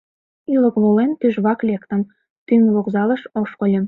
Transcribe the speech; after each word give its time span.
Ӱлык 0.55 0.75
волен, 0.83 1.11
тӱжвак 1.19 1.59
лектым, 1.69 2.01
тӱҥ 2.47 2.61
вокзалыш 2.75 3.21
ошкыльым. 3.39 3.79